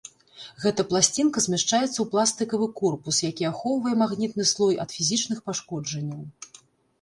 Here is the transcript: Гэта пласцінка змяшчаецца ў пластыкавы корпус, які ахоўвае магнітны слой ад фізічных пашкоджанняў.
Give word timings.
Гэта 0.63 0.81
пласцінка 0.93 1.37
змяшчаецца 1.45 1.93
ў 2.01 2.05
пластыкавы 2.13 2.69
корпус, 2.79 3.19
які 3.29 3.43
ахоўвае 3.51 3.93
магнітны 4.01 4.47
слой 4.53 4.81
ад 4.87 4.97
фізічных 4.97 5.39
пашкоджанняў. 5.51 6.27